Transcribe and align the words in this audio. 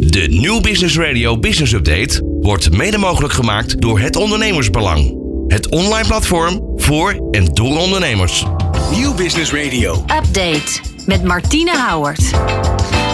De 0.00 0.26
New 0.28 0.60
Business 0.60 0.98
Radio 0.98 1.38
Business 1.38 1.72
Update 1.72 2.22
wordt 2.40 2.70
mede 2.70 2.98
mogelijk 2.98 3.32
gemaakt 3.32 3.80
door 3.80 4.00
Het 4.00 4.16
Ondernemersbelang. 4.16 5.16
Het 5.46 5.68
online 5.68 6.06
platform 6.06 6.72
voor 6.76 7.28
en 7.30 7.44
door 7.44 7.78
ondernemers. 7.78 8.44
Nieuw 8.90 9.14
Business 9.14 9.52
Radio. 9.52 9.92
Update 9.92 10.80
met 11.06 11.24
Martine 11.24 11.76
Houwert. 11.76 12.30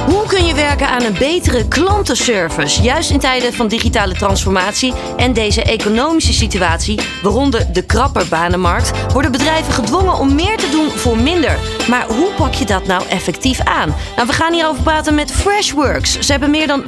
Hoe 0.07 0.27
kun 0.27 0.47
je 0.47 0.55
werken 0.55 0.89
aan 0.89 1.03
een 1.03 1.17
betere 1.19 1.69
klantenservice? 1.69 2.83
Juist 2.83 3.11
in 3.11 3.19
tijden 3.19 3.53
van 3.53 3.69
digitale 3.69 4.15
transformatie 4.15 4.93
en 5.17 5.33
deze 5.33 5.63
economische 5.63 6.33
situatie, 6.33 7.01
waaronder 7.23 7.73
de 7.73 7.83
krapper 7.83 8.27
banenmarkt, 8.29 9.13
worden 9.13 9.33
bedrijven 9.33 9.73
gedwongen 9.73 10.19
om 10.19 10.35
meer 10.35 10.57
te 10.57 10.69
doen 10.71 10.91
voor 10.91 11.19
minder. 11.19 11.59
Maar 11.89 12.07
hoe 12.07 12.33
pak 12.37 12.55
je 12.55 12.65
dat 12.65 12.87
nou 12.87 13.03
effectief 13.09 13.61
aan? 13.61 13.95
Nou, 14.17 14.27
we 14.27 14.33
gaan 14.33 14.53
hierover 14.53 14.83
praten 14.83 15.15
met 15.15 15.33
Freshworks. 15.33 16.19
Ze 16.19 16.31
hebben 16.31 16.51
meer 16.51 16.67
dan 16.67 16.85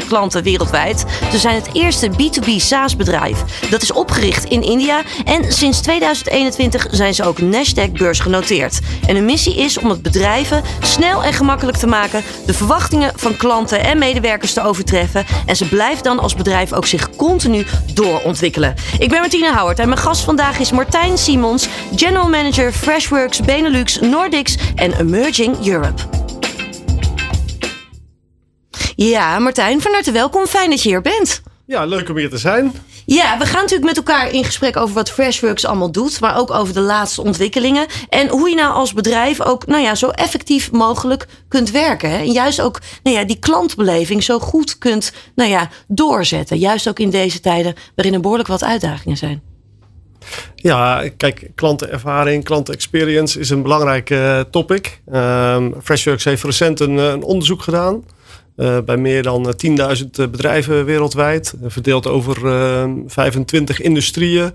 65.000 0.00 0.06
klanten 0.08 0.42
wereldwijd. 0.42 1.04
Ze 1.30 1.38
zijn 1.38 1.54
het 1.54 1.68
eerste 1.72 2.10
B2B 2.10 2.50
SaaS-bedrijf. 2.56 3.68
Dat 3.70 3.82
is 3.82 3.92
opgericht 3.92 4.44
in 4.44 4.62
India 4.62 5.02
en 5.24 5.52
sinds 5.52 5.80
2021 5.80 6.86
zijn 6.90 7.14
ze 7.14 7.24
ook 7.24 7.38
Nasdaq 7.40 7.92
beurs 7.92 8.20
genoteerd. 8.20 8.80
En 9.06 9.14
hun 9.14 9.24
missie 9.24 9.56
is 9.56 9.78
om 9.78 9.90
het 9.90 10.02
bedrijven 10.02 10.62
snel 10.80 11.22
en 11.22 11.32
gemakkelijk 11.32 11.78
te 11.78 11.86
maken 11.86 12.22
de 12.46 12.54
verwachtingen 12.54 13.12
van 13.16 13.36
klanten 13.36 13.84
en 13.84 13.98
medewerkers 13.98 14.52
te 14.52 14.62
overtreffen. 14.62 15.26
En 15.46 15.56
ze 15.56 15.68
blijft 15.68 16.04
dan 16.04 16.18
als 16.18 16.34
bedrijf 16.34 16.72
ook 16.72 16.86
zich 16.86 17.16
continu 17.16 17.66
doorontwikkelen. 17.94 18.74
Ik 18.98 19.08
ben 19.08 19.20
Martine 19.20 19.56
Howard 19.56 19.78
en 19.78 19.88
mijn 19.88 20.00
gast 20.00 20.22
vandaag 20.22 20.58
is 20.58 20.72
Martijn 20.72 21.18
Simons, 21.18 21.68
General 21.96 22.28
Manager 22.28 22.72
Freshworks 22.72 23.40
Benelux, 23.40 23.93
Nordics 23.98 24.56
en 24.74 24.92
Emerging 24.92 25.66
Europe. 25.66 26.02
Ja, 28.96 29.38
Martijn, 29.38 29.80
van 29.80 29.92
harte 29.92 30.12
welkom. 30.12 30.46
Fijn 30.46 30.70
dat 30.70 30.82
je 30.82 30.88
hier 30.88 31.00
bent. 31.00 31.42
Ja, 31.66 31.84
leuk 31.84 32.08
om 32.08 32.16
hier 32.16 32.30
te 32.30 32.38
zijn. 32.38 32.72
Ja, 33.06 33.38
we 33.38 33.46
gaan 33.46 33.60
natuurlijk 33.60 33.84
met 33.84 33.96
elkaar 33.96 34.30
in 34.30 34.44
gesprek 34.44 34.76
over 34.76 34.94
wat 34.94 35.10
Freshworks 35.10 35.64
allemaal 35.64 35.92
doet, 35.92 36.20
maar 36.20 36.36
ook 36.36 36.50
over 36.50 36.74
de 36.74 36.80
laatste 36.80 37.22
ontwikkelingen. 37.22 37.86
En 38.08 38.28
hoe 38.28 38.48
je 38.48 38.54
nou 38.54 38.72
als 38.72 38.92
bedrijf 38.92 39.40
ook 39.40 39.66
nou 39.66 39.82
ja, 39.82 39.94
zo 39.94 40.08
effectief 40.08 40.72
mogelijk 40.72 41.26
kunt 41.48 41.70
werken. 41.70 42.10
Hè? 42.10 42.16
En 42.16 42.32
juist 42.32 42.60
ook 42.60 42.80
nou 43.02 43.16
ja, 43.16 43.24
die 43.24 43.38
klantbeleving 43.38 44.22
zo 44.22 44.38
goed 44.38 44.78
kunt 44.78 45.12
nou 45.34 45.50
ja, 45.50 45.68
doorzetten. 45.88 46.58
Juist 46.58 46.88
ook 46.88 46.98
in 46.98 47.10
deze 47.10 47.40
tijden 47.40 47.74
waarin 47.94 48.14
er 48.14 48.20
behoorlijk 48.20 48.48
wat 48.48 48.64
uitdagingen 48.64 49.16
zijn. 49.16 49.53
Ja, 50.54 51.08
kijk, 51.16 51.50
klantenervaring, 51.54 52.44
klantenexperience 52.44 53.40
is 53.40 53.50
een 53.50 53.62
belangrijk 53.62 54.10
uh, 54.10 54.40
topic. 54.40 55.00
Um, 55.12 55.74
Freshworks 55.82 56.24
heeft 56.24 56.42
recent 56.42 56.80
een, 56.80 56.96
een 56.96 57.22
onderzoek 57.22 57.62
gedaan. 57.62 58.04
Uh, 58.56 58.78
bij 58.84 58.96
meer 58.96 59.22
dan 59.22 59.54
10.000 59.96 60.06
bedrijven 60.10 60.84
wereldwijd. 60.84 61.54
verdeeld 61.62 62.06
over 62.06 62.36
25 63.06 63.80
industrieën. 63.80 64.52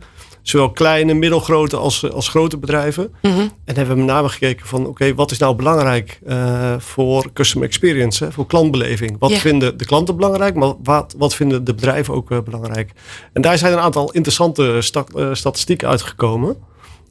Zowel 0.49 0.71
kleine, 0.71 1.13
middelgrote 1.13 1.77
als, 1.77 2.11
als 2.11 2.27
grote 2.27 2.57
bedrijven. 2.57 3.13
Mm 3.21 3.31
-hmm. 3.31 3.51
En 3.65 3.75
hebben 3.75 3.95
we 3.95 4.01
met 4.01 4.11
name 4.11 4.29
gekeken 4.29 4.65
van 4.65 4.87
oké, 4.87 5.13
wat 5.13 5.31
is 5.31 5.37
nou 5.37 5.55
belangrijk 5.55 6.19
uh, 6.27 6.73
voor 6.77 7.33
customer 7.33 7.67
experience, 7.67 8.23
hè, 8.23 8.31
voor 8.31 8.45
klantbeleving. 8.45 9.15
Wat 9.19 9.29
yeah. 9.29 9.41
vinden 9.41 9.77
de 9.77 9.85
klanten 9.85 10.15
belangrijk, 10.15 10.55
maar 10.55 10.73
wat, 10.83 11.15
wat 11.17 11.35
vinden 11.35 11.63
de 11.63 11.73
bedrijven 11.73 12.13
ook 12.13 12.31
uh, 12.31 12.37
belangrijk. 12.41 12.91
En 13.33 13.41
daar 13.41 13.57
zijn 13.57 13.73
een 13.73 13.79
aantal 13.79 14.11
interessante 14.11 14.81
sta 14.81 15.03
statistieken 15.33 15.87
uitgekomen. 15.87 16.57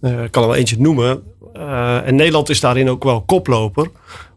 Ik 0.03 0.31
kan 0.31 0.43
er 0.43 0.49
wel 0.49 0.59
eentje 0.59 0.77
noemen. 0.79 1.23
en 2.05 2.15
Nederland 2.15 2.49
is 2.49 2.61
daarin 2.61 2.91
ook 2.91 3.05
wel 3.05 3.23
koploper. 3.23 3.91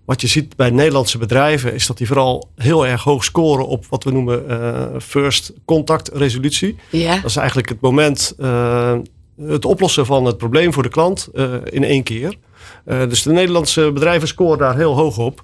Wat 0.05 0.21
je 0.21 0.27
ziet 0.27 0.55
bij 0.55 0.69
Nederlandse 0.69 1.17
bedrijven 1.17 1.73
is 1.73 1.87
dat 1.87 1.97
die 1.97 2.07
vooral 2.07 2.49
heel 2.55 2.87
erg 2.87 3.03
hoog 3.03 3.23
scoren 3.23 3.67
op 3.67 3.85
wat 3.89 4.03
we 4.03 4.11
noemen 4.11 4.43
uh, 4.49 4.85
first 4.99 5.53
contact 5.65 6.09
resolutie. 6.13 6.75
Ja. 6.89 7.15
Dat 7.15 7.29
is 7.29 7.35
eigenlijk 7.35 7.69
het 7.69 7.81
moment, 7.81 8.33
uh, 8.39 8.97
het 9.41 9.65
oplossen 9.65 10.05
van 10.05 10.25
het 10.25 10.37
probleem 10.37 10.73
voor 10.73 10.83
de 10.83 10.89
klant 10.89 11.29
uh, 11.33 11.53
in 11.63 11.83
één 11.83 12.03
keer. 12.03 12.37
dus 12.85 13.23
de 13.23 13.31
Nederlandse 13.31 13.91
bedrijven 13.91 14.27
scoren 14.27 14.57
daar 14.57 14.75
heel 14.75 14.95
hoog 14.95 15.17
op. 15.17 15.43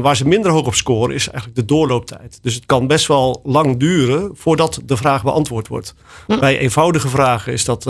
waar 0.00 0.16
ze 0.16 0.28
minder 0.28 0.50
hoog 0.50 0.66
op 0.66 0.74
scoren 0.74 1.14
is 1.14 1.28
eigenlijk 1.28 1.58
de 1.58 1.64
doorlooptijd. 1.64 2.38
Dus 2.42 2.54
het 2.54 2.66
kan 2.66 2.86
best 2.86 3.06
wel 3.06 3.40
lang 3.44 3.76
duren 3.76 4.30
voordat 4.34 4.80
de 4.84 4.96
vraag 4.96 5.22
beantwoord 5.22 5.68
wordt. 5.68 5.94
Hm. 6.26 6.38
Bij 6.38 6.58
eenvoudige 6.58 7.08
vragen 7.08 7.52
is 7.52 7.64
dat 7.64 7.82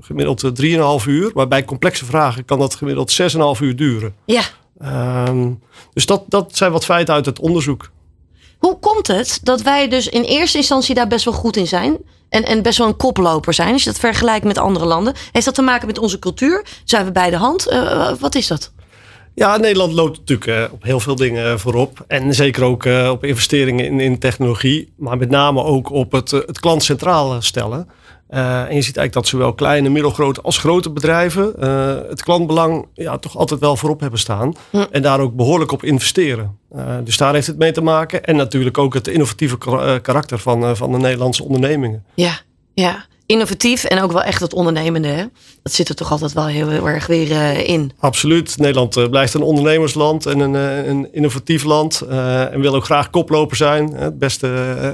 gemiddeld 0.00 0.60
3,5 1.02 1.06
uur. 1.06 1.30
Maar 1.34 1.48
bij 1.48 1.64
complexe 1.64 2.04
vragen 2.04 2.44
kan 2.44 2.58
dat 2.58 2.74
gemiddeld 2.74 3.20
6,5 3.56 3.60
uur 3.60 3.76
duren. 3.76 4.14
Ja. 4.24 4.42
Um, 4.84 5.62
dus 5.92 6.06
dat, 6.06 6.24
dat 6.28 6.56
zijn 6.56 6.72
wat 6.72 6.84
feiten 6.84 7.14
uit 7.14 7.26
het 7.26 7.40
onderzoek. 7.40 7.90
Hoe 8.58 8.78
komt 8.78 9.06
het 9.06 9.40
dat 9.42 9.62
wij 9.62 9.88
dus 9.88 10.08
in 10.08 10.22
eerste 10.22 10.58
instantie 10.58 10.94
daar 10.94 11.08
best 11.08 11.24
wel 11.24 11.34
goed 11.34 11.56
in 11.56 11.66
zijn? 11.66 11.98
En, 12.28 12.44
en 12.44 12.62
best 12.62 12.78
wel 12.78 12.86
een 12.86 12.96
koploper 12.96 13.54
zijn, 13.54 13.72
als 13.72 13.84
je 13.84 13.90
dat 13.90 13.98
vergelijkt 13.98 14.44
met 14.44 14.58
andere 14.58 14.84
landen. 14.84 15.14
Heeft 15.32 15.44
dat 15.44 15.54
te 15.54 15.62
maken 15.62 15.86
met 15.86 15.98
onze 15.98 16.18
cultuur? 16.18 16.66
Zijn 16.84 17.04
we 17.04 17.12
bij 17.12 17.30
de 17.30 17.36
hand? 17.36 17.72
Uh, 17.72 18.12
wat 18.20 18.34
is 18.34 18.46
dat? 18.46 18.72
Ja, 19.34 19.56
Nederland 19.56 19.92
loopt 19.92 20.18
natuurlijk 20.18 20.50
uh, 20.50 20.72
op 20.72 20.82
heel 20.82 21.00
veel 21.00 21.16
dingen 21.16 21.60
voorop. 21.60 22.04
En 22.06 22.34
zeker 22.34 22.62
ook 22.64 22.84
op 23.10 23.24
investeringen 23.24 23.84
in, 23.84 24.00
in 24.00 24.18
technologie. 24.18 24.92
Maar 24.96 25.16
met 25.16 25.30
name 25.30 25.62
ook 25.62 25.90
op 25.90 26.12
het, 26.12 26.30
het 26.30 26.60
klant 26.60 26.82
centraal 26.82 27.42
stellen. 27.42 27.88
Uh, 28.30 28.60
en 28.60 28.74
je 28.74 28.82
ziet 28.82 28.96
eigenlijk 28.96 29.12
dat 29.12 29.26
zowel 29.26 29.54
kleine, 29.54 29.88
middelgrote 29.88 30.40
als 30.40 30.58
grote 30.58 30.90
bedrijven 30.90 31.54
uh, 31.58 31.94
het 32.08 32.22
klantbelang 32.22 32.86
ja, 32.94 33.18
toch 33.18 33.36
altijd 33.36 33.60
wel 33.60 33.76
voorop 33.76 34.00
hebben 34.00 34.18
staan. 34.18 34.52
En 34.90 35.02
daar 35.02 35.20
ook 35.20 35.34
behoorlijk 35.34 35.72
op 35.72 35.84
investeren. 35.84 36.58
Uh, 36.76 36.96
dus 37.04 37.16
daar 37.16 37.34
heeft 37.34 37.46
het 37.46 37.58
mee 37.58 37.72
te 37.72 37.80
maken. 37.80 38.24
En 38.24 38.36
natuurlijk 38.36 38.78
ook 38.78 38.94
het 38.94 39.08
innovatieve 39.08 39.58
karakter 40.02 40.38
van, 40.38 40.76
van 40.76 40.92
de 40.92 40.98
Nederlandse 40.98 41.44
ondernemingen. 41.44 42.04
Ja, 42.14 42.40
ja 42.74 43.06
innovatief 43.28 43.84
en 43.84 44.02
ook 44.02 44.12
wel 44.12 44.22
echt 44.22 44.40
het 44.40 44.54
ondernemende. 44.54 45.08
Hè? 45.08 45.24
Dat 45.62 45.72
zit 45.72 45.88
er 45.88 45.94
toch 45.94 46.10
altijd 46.10 46.32
wel 46.32 46.46
heel, 46.46 46.68
heel 46.68 46.88
erg 46.88 47.06
weer 47.06 47.30
uh, 47.30 47.68
in. 47.68 47.92
Absoluut. 47.98 48.58
Nederland 48.58 48.96
uh, 48.96 49.08
blijft 49.08 49.34
een 49.34 49.42
ondernemersland 49.42 50.26
en 50.26 50.38
een, 50.38 50.54
uh, 50.54 50.86
een 50.86 51.08
innovatief 51.12 51.64
land. 51.64 52.00
en 52.00 52.60
wil 52.60 52.74
ook 52.74 52.84
graag 52.84 53.10
koploper 53.10 53.56
zijn. 53.56 53.92
Het 53.92 54.18
beste 54.18 54.46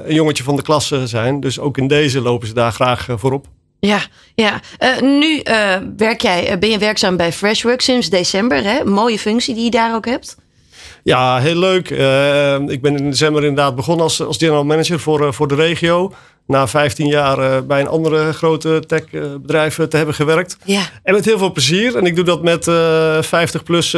een 0.07 0.15
jongetje 0.15 0.43
van 0.43 0.57
de 0.57 0.63
klas 0.63 0.93
zijn. 1.05 1.41
Dus 1.41 1.59
ook 1.59 1.79
in 1.79 1.89
deze 1.89 2.21
lopen 2.21 2.47
ze 2.49 2.55
daar 2.55 2.73
graag 2.73 3.07
voorop. 3.17 3.47
Ja, 3.81 4.01
ja. 4.35 4.61
nu 5.01 5.43
werk 5.97 6.23
jij, 6.23 6.59
ben 6.59 6.71
je 6.71 6.79
werkzaam 6.79 7.17
bij 7.17 7.33
Freshworks 7.33 7.85
sinds 7.85 8.11
december. 8.11 8.63
Hè? 8.63 8.85
Mooie 8.85 9.19
functie 9.19 9.55
die 9.55 9.65
je 9.65 9.71
daar 9.71 9.95
ook 9.95 10.07
hebt. 10.07 10.37
Ja, 11.03 11.39
heel 11.39 11.57
leuk. 11.57 11.91
ik 12.71 12.83
ben 12.83 12.97
in 12.97 13.11
december 13.11 13.45
inderdaad 13.45 13.75
begonnen 13.75 14.05
als, 14.05 14.23
als 14.23 14.37
general 14.37 14.65
manager 14.65 15.01
voor, 15.01 15.35
voor 15.35 15.49
de 15.49 15.55
regio 15.55 16.13
na 16.47 16.69
15 16.69 17.07
jaar 17.07 17.39
uh, 17.39 17.67
bij 17.67 17.81
een 17.81 17.89
andere 17.89 18.33
grote 18.33 18.83
techbedrijf 18.87 19.79
uh, 19.79 19.87
te 19.87 19.97
hebben 19.97 20.15
gewerkt. 20.15 20.57
Ja. 20.65 20.83
En 21.03 21.15
met 21.15 21.25
heel 21.25 21.39
veel 21.39 21.53
plezier. 21.53 21.97
En 21.97 22.07
ik 22.07 22.17
doe 22.17 22.25
dat 22.25 22.43
met 22.43 22.67
uh, 22.67 23.23
50 23.23 23.63
plus 23.63 23.97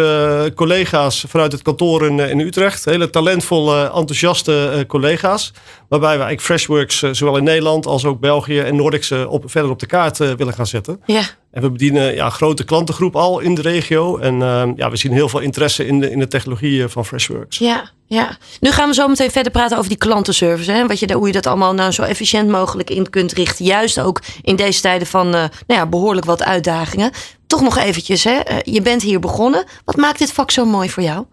collega's 0.55 1.25
vanuit 1.29 1.53
het 1.53 1.63
kantoor 1.63 2.07
in, 2.07 2.19
in 2.19 2.41
Utrecht. 2.41 2.85
Hele 2.85 3.11
talentvolle, 3.11 3.85
enthousiaste 3.85 4.85
collega's. 4.87 5.53
Waarbij 5.89 6.19
we 6.19 6.25
eigenlijk 6.25 6.41
Freshworks 6.41 6.99
zowel 6.99 7.37
in 7.37 7.45
Nederland 7.45 7.87
als 7.87 8.05
ook 8.05 8.21
België 8.21 8.59
en 8.59 8.77
Nordics 8.77 9.13
op, 9.13 9.45
verder 9.47 9.71
op 9.71 9.79
de 9.79 9.87
kaart 9.87 10.19
willen 10.19 10.55
gaan 10.55 10.67
zetten. 10.67 11.01
Ja. 11.07 11.23
En 11.51 11.63
we 11.63 11.71
bedienen 11.71 12.15
ja, 12.15 12.31
grote 12.31 12.65
klantengroep 12.65 13.17
al 13.17 13.41
in 13.41 13.55
de 13.55 13.63
regio. 13.63 14.19
En 14.19 14.39
ja, 14.77 14.91
we 14.91 14.97
zien 14.97 15.13
heel 15.13 15.29
veel 15.29 15.41
interesse 15.41 15.87
in 15.87 16.01
de, 16.01 16.11
in 16.11 16.19
de 16.19 16.29
technologie 16.29 16.89
van 16.89 17.05
Freshworks. 17.05 17.59
Ja, 17.59 17.91
ja. 18.07 18.37
Nu 18.61 18.71
gaan 18.71 18.89
we 18.89 18.95
zo 18.95 19.09
meteen 19.09 19.31
verder 19.31 19.53
praten 19.53 19.77
over 19.77 19.89
die 19.89 19.99
klantenservice. 19.99 20.73
Hè? 20.73 20.87
Wat 20.87 20.99
je, 20.99 21.13
hoe 21.13 21.27
je 21.27 21.33
dat 21.33 21.47
allemaal 21.47 21.75
nou 21.75 21.91
zo 21.93 22.03
efficiënt 22.03 22.49
mogelijk 22.49 22.91
in 22.91 23.11
kunt 23.11 23.33
richten. 23.33 23.65
Juist 23.65 24.01
ook 24.01 24.21
in 24.43 24.57
deze 24.57 24.81
tijden 24.81 25.07
van 25.07 25.27
uh, 25.27 25.33
nou 25.33 25.51
ja, 25.67 25.87
behoorlijk 25.87 26.27
wat 26.27 26.43
uitdagingen. 26.43 27.11
Toch 27.47 27.61
nog 27.61 27.79
eventjes, 27.79 28.25
hè? 28.25 28.35
Uh, 28.51 28.57
je 28.63 28.83
bent 28.83 29.03
hier 29.03 29.21
begonnen. 29.21 29.65
Wat 29.85 29.97
maakt 29.97 30.19
dit 30.19 30.33
vak 30.33 30.51
zo 30.51 30.65
mooi 30.65 30.91
voor 30.91 31.03
jou? 31.03 31.25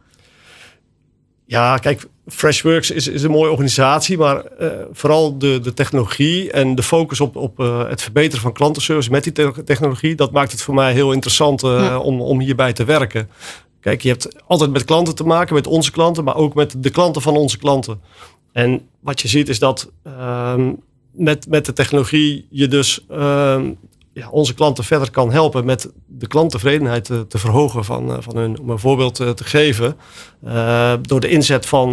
Ja, 1.45 1.77
kijk, 1.77 2.07
Freshworks 2.27 2.91
is, 2.91 3.07
is 3.07 3.23
een 3.23 3.31
mooie 3.31 3.51
organisatie, 3.51 4.17
maar 4.17 4.43
uh, 4.59 4.67
vooral 4.91 5.37
de, 5.37 5.59
de 5.59 5.73
technologie 5.73 6.51
en 6.51 6.75
de 6.75 6.83
focus 6.83 7.19
op, 7.19 7.35
op 7.35 7.59
uh, 7.59 7.87
het 7.87 8.01
verbeteren 8.01 8.41
van 8.41 8.53
klantenservice 8.53 9.11
met 9.11 9.23
die 9.23 9.33
te 9.33 9.63
technologie, 9.65 10.15
dat 10.15 10.31
maakt 10.31 10.51
het 10.51 10.61
voor 10.61 10.73
mij 10.73 10.93
heel 10.93 11.11
interessant 11.11 11.63
uh, 11.63 11.69
ja. 11.69 11.99
om, 11.99 12.21
om 12.21 12.39
hierbij 12.39 12.73
te 12.73 12.85
werken. 12.85 13.29
Kijk, 13.83 14.01
je 14.01 14.09
hebt 14.09 14.43
altijd 14.47 14.71
met 14.71 14.83
klanten 14.83 15.15
te 15.15 15.23
maken, 15.23 15.55
met 15.55 15.67
onze 15.67 15.91
klanten, 15.91 16.23
maar 16.23 16.35
ook 16.35 16.53
met 16.53 16.75
de 16.77 16.89
klanten 16.89 17.21
van 17.21 17.35
onze 17.35 17.57
klanten. 17.57 18.01
En 18.51 18.81
wat 18.99 19.21
je 19.21 19.27
ziet 19.27 19.49
is 19.49 19.59
dat 19.59 19.91
um, 20.07 20.79
met, 21.11 21.47
met 21.47 21.65
de 21.65 21.73
technologie 21.73 22.47
je 22.49 22.67
dus 22.67 23.05
um, 23.11 23.77
ja, 24.13 24.29
onze 24.29 24.53
klanten 24.53 24.83
verder 24.83 25.11
kan 25.11 25.31
helpen 25.31 25.65
met 25.65 25.91
de 26.05 26.27
klanttevredenheid 26.27 27.05
te, 27.05 27.37
verhogen 27.37 27.85
van, 27.85 28.23
van 28.23 28.37
hun. 28.37 28.59
Om 28.59 28.69
een 28.69 28.79
voorbeeld 28.79 29.15
te, 29.15 29.33
te 29.33 29.43
geven. 29.43 29.97
Uh, 30.45 30.93
door 31.01 31.19
de 31.19 31.29
inzet 31.29 31.65
van, 31.65 31.91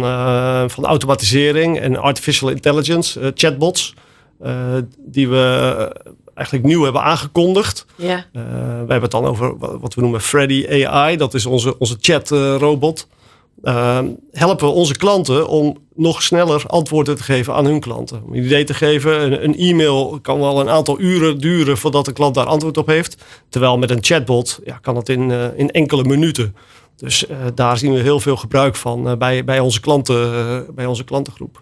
van 0.69 0.85
automatisering 0.85 1.79
en 1.79 1.97
artificial 1.97 2.49
intelligence, 2.49 3.31
chatbots. 3.35 3.93
die 4.97 5.29
we 5.29 5.95
eigenlijk 6.41 6.65
nieuw 6.65 6.83
hebben 6.83 7.01
aangekondigd. 7.01 7.85
Ja. 7.95 8.15
Uh, 8.15 8.43
we 8.43 8.77
hebben 8.77 9.01
het 9.01 9.11
dan 9.11 9.25
over 9.25 9.57
wat 9.57 9.93
we 9.93 10.01
noemen 10.01 10.21
Freddy 10.21 10.85
AI. 10.85 11.17
Dat 11.17 11.33
is 11.33 11.45
onze, 11.45 11.77
onze 11.77 11.97
chat-robot. 11.99 13.07
Uh, 13.63 13.99
helpen 14.31 14.67
we 14.67 14.73
onze 14.73 14.97
klanten 14.97 15.47
om 15.47 15.77
nog 15.95 16.21
sneller 16.21 16.63
antwoorden 16.67 17.15
te 17.15 17.23
geven 17.23 17.53
aan 17.53 17.65
hun 17.65 17.79
klanten. 17.79 18.23
Om 18.25 18.33
een 18.33 18.43
idee 18.43 18.63
te 18.63 18.73
geven, 18.73 19.21
een, 19.21 19.43
een, 19.43 19.55
e-mail 19.55 20.19
kan 20.21 20.39
wel 20.39 20.59
een 20.59 20.69
aantal 20.69 20.99
uren 20.99 21.37
duren 21.37 21.77
voordat 21.77 22.05
de 22.05 22.13
klant 22.13 22.35
daar 22.35 22.45
antwoord 22.45 22.77
op 22.77 22.87
heeft. 22.87 23.23
Terwijl 23.49 23.77
met 23.77 23.89
een 23.89 24.03
chatbot 24.03 24.59
ja, 24.63 24.77
kan 24.77 24.95
dat 24.95 25.09
in, 25.09 25.29
uh, 25.29 25.45
in 25.55 25.71
enkele 25.71 26.03
minuten. 26.03 26.55
Dus 26.95 27.25
daar 27.55 27.77
zien 27.77 27.93
we 27.93 27.99
heel 27.99 28.19
veel 28.19 28.37
gebruik 28.37 28.75
van 28.75 29.17
bij, 29.17 29.43
bij, 29.43 29.59
onze 29.59 29.79
klanten, 29.79 30.75
bij 30.75 30.85
onze 30.85 31.03
klantengroep. 31.03 31.61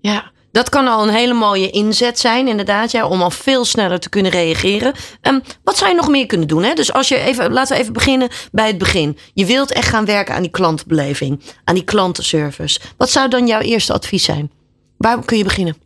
Ja, 0.00 0.30
dat 0.52 0.68
kan 0.68 0.88
al 0.88 1.02
een 1.02 1.14
hele 1.14 1.34
mooie 1.34 1.70
inzet 1.70 2.18
zijn, 2.18 2.48
inderdaad, 2.48 2.90
ja, 2.90 3.06
om 3.06 3.22
al 3.22 3.30
veel 3.30 3.64
sneller 3.64 4.00
te 4.00 4.08
kunnen 4.08 4.32
reageren. 4.32 4.92
Um, 5.22 5.42
wat 5.64 5.76
zou 5.76 5.90
je 5.90 5.96
nog 5.96 6.08
meer 6.08 6.26
kunnen 6.26 6.48
doen? 6.48 6.62
Hè? 6.62 6.74
Dus 6.74 6.92
als 6.92 7.08
je 7.08 7.18
even, 7.18 7.52
laten 7.52 7.76
we 7.76 7.82
even 7.82 7.92
beginnen 7.92 8.28
bij 8.52 8.66
het 8.66 8.78
begin. 8.78 9.18
Je 9.34 9.46
wilt 9.46 9.72
echt 9.72 9.88
gaan 9.88 10.04
werken 10.04 10.34
aan 10.34 10.42
die 10.42 10.50
klantbeleving, 10.50 11.40
aan 11.64 11.74
die 11.74 11.84
klantenservice. 11.84 12.80
Wat 12.96 13.10
zou 13.10 13.28
dan 13.28 13.46
jouw 13.46 13.60
eerste 13.60 13.92
advies 13.92 14.24
zijn? 14.24 14.50
Waar 14.96 15.24
kun 15.24 15.36
je 15.36 15.44
beginnen? 15.44 15.76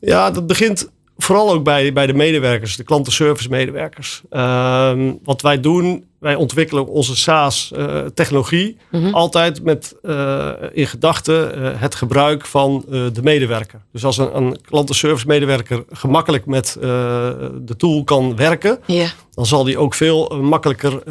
Ja, 0.00 0.30
dat 0.30 0.46
begint 0.46 0.90
vooral 1.22 1.52
ook 1.52 1.64
bij, 1.64 1.92
bij 1.92 2.06
de 2.06 2.14
medewerkers, 2.14 2.76
de 2.76 2.84
klantenservice 2.84 3.48
medewerkers. 3.48 4.22
Um, 4.30 5.18
wat 5.24 5.42
wij 5.42 5.60
doen, 5.60 6.04
wij 6.18 6.34
ontwikkelen 6.34 6.86
onze 6.86 7.16
SaaS-technologie 7.16 8.76
uh, 8.76 9.00
mm 9.00 9.04
-hmm. 9.04 9.14
altijd 9.14 9.62
met 9.62 9.94
uh, 10.02 10.50
in 10.72 10.86
gedachten 10.86 11.58
uh, 11.58 11.70
het 11.74 11.94
gebruik 11.94 12.46
van 12.46 12.84
de 12.88 13.22
medewerker. 13.22 13.80
Dus 13.92 14.04
als 14.04 14.18
een, 14.18 14.36
een 14.36 14.58
klantenservice 14.64 15.26
medewerker 15.26 15.84
gemakkelijk 15.90 16.46
met 16.46 16.76
de 16.80 17.74
tool 17.76 18.04
kan 18.04 18.36
werken, 18.36 18.78
yeah. 18.86 19.08
dan 19.34 19.46
zal 19.46 19.64
die 19.64 19.78
ook 19.78 19.94
veel 19.94 20.40
makkelijker 20.42 21.02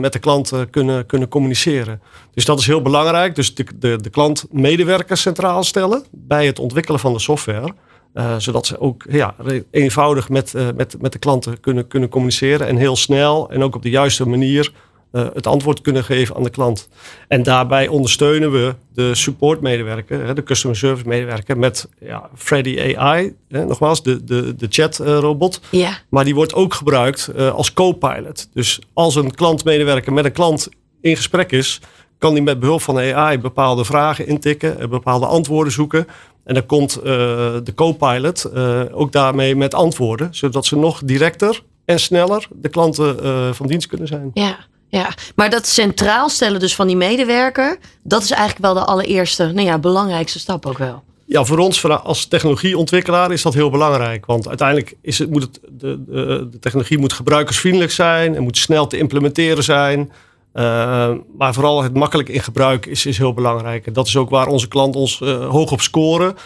met 0.00 0.12
de 0.12 0.18
klant 0.18 0.52
kunnen, 0.70 1.06
kunnen 1.06 1.28
communiceren. 1.28 2.00
Dus 2.34 2.44
dat 2.44 2.58
is 2.58 2.66
heel 2.66 2.82
belangrijk. 2.82 3.34
Dus 3.34 3.54
de, 3.54 3.66
de, 3.78 3.98
de 4.00 4.10
klant 4.10 4.46
medewerker 4.50 5.16
centraal 5.16 5.64
stellen 5.64 6.04
bij 6.10 6.46
het 6.46 6.58
ontwikkelen 6.58 7.00
van 7.00 7.12
de 7.12 7.18
software. 7.18 7.74
Uh, 8.16 8.34
zodat 8.38 8.66
ze 8.66 8.80
ook 8.80 9.04
ja, 9.10 9.34
eenvoudig 9.70 10.28
met, 10.28 10.52
uh, 10.54 10.68
met, 10.76 10.96
met 11.00 11.12
de 11.12 11.18
klanten 11.18 11.60
kunnen, 11.60 11.86
kunnen 11.86 12.08
communiceren. 12.08 12.66
En 12.66 12.76
heel 12.76 12.96
snel 12.96 13.50
en 13.50 13.62
ook 13.62 13.74
op 13.74 13.82
de 13.82 13.90
juiste 13.90 14.28
manier 14.28 14.72
uh, 15.12 15.26
het 15.34 15.46
antwoord 15.46 15.80
kunnen 15.80 16.04
geven 16.04 16.36
aan 16.36 16.42
de 16.42 16.50
klant. 16.50 16.88
En 17.28 17.42
daarbij 17.42 17.88
ondersteunen 17.88 18.52
we 18.52 18.74
de 18.94 19.14
supportmedewerker, 19.14 20.34
de 20.34 20.42
customer 20.42 20.76
service 20.76 21.08
medewerker, 21.08 21.58
met 21.58 21.88
ja, 22.00 22.30
Freddy 22.34 22.94
AI. 22.96 23.34
Hè, 23.48 23.64
nogmaals, 23.64 24.02
de, 24.02 24.24
de, 24.24 24.54
de 24.56 24.66
chatrobot. 24.70 25.60
Ja. 25.70 25.98
Maar 26.08 26.24
die 26.24 26.34
wordt 26.34 26.54
ook 26.54 26.74
gebruikt 26.74 27.30
als 27.52 27.72
co-pilot. 27.72 28.48
Dus 28.52 28.80
als 28.92 29.14
een 29.14 29.34
klantmedewerker 29.34 30.12
met 30.12 30.24
een 30.24 30.32
klant 30.32 30.68
in 31.00 31.16
gesprek 31.16 31.52
is, 31.52 31.80
kan 32.18 32.34
die 32.34 32.42
met 32.42 32.60
behulp 32.60 32.82
van 32.82 32.98
AI 32.98 33.38
bepaalde 33.38 33.84
vragen 33.84 34.26
intikken, 34.26 34.90
bepaalde 34.90 35.26
antwoorden 35.26 35.72
zoeken. 35.72 36.06
En 36.46 36.54
dan 36.54 36.66
komt 36.66 36.98
uh, 36.98 37.04
de 37.04 37.72
co-pilot 37.74 38.50
uh, 38.54 38.80
ook 38.92 39.12
daarmee 39.12 39.56
met 39.56 39.74
antwoorden, 39.74 40.28
zodat 40.30 40.66
ze 40.66 40.76
nog 40.76 41.00
directer 41.04 41.62
en 41.84 42.00
sneller 42.00 42.48
de 42.52 42.68
klanten 42.68 43.16
uh, 43.22 43.52
van 43.52 43.66
dienst 43.66 43.86
kunnen 43.86 44.06
zijn. 44.06 44.30
Ja, 44.34 44.56
ja, 44.88 45.08
maar 45.34 45.50
dat 45.50 45.66
centraal 45.66 46.28
stellen 46.28 46.60
dus 46.60 46.74
van 46.74 46.86
die 46.86 46.96
medewerker, 46.96 47.78
dat 48.02 48.22
is 48.22 48.30
eigenlijk 48.30 48.62
wel 48.62 48.74
de 48.74 48.90
allereerste, 48.90 49.44
nou 49.44 49.66
ja, 49.66 49.78
belangrijkste 49.78 50.38
stap 50.38 50.66
ook 50.66 50.78
wel. 50.78 51.02
Ja, 51.24 51.44
voor 51.44 51.58
ons 51.58 51.84
als 51.84 52.24
technologieontwikkelaar 52.24 53.32
is 53.32 53.42
dat 53.42 53.54
heel 53.54 53.70
belangrijk. 53.70 54.26
Want 54.26 54.48
uiteindelijk 54.48 54.96
is 55.00 55.18
het, 55.18 55.30
moet 55.30 55.42
het, 55.42 55.60
de, 55.68 56.04
de, 56.04 56.48
de 56.50 56.58
technologie 56.58 56.98
moet 56.98 57.12
gebruikersvriendelijk 57.12 57.92
zijn 57.92 58.34
en 58.34 58.42
moet 58.42 58.58
snel 58.58 58.86
te 58.86 58.98
implementeren 58.98 59.64
zijn. 59.64 60.12
Uh, 60.56 61.10
maar 61.38 61.54
vooral 61.54 61.82
het 61.82 61.94
makkelijk 61.94 62.28
in 62.28 62.40
gebruik 62.40 62.86
is, 62.86 63.06
is 63.06 63.18
heel 63.18 63.34
belangrijk. 63.34 63.86
En 63.86 63.92
dat 63.92 64.06
is 64.06 64.16
ook 64.16 64.30
waar 64.30 64.46
onze 64.46 64.68
klanten 64.68 65.00
ons 65.00 65.20
uh, 65.20 65.48
hoog 65.48 65.72
op 65.72 65.80
scoren. 65.80 66.36